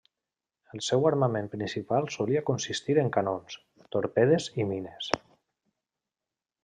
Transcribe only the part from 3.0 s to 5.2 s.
en canons, torpedes i mines.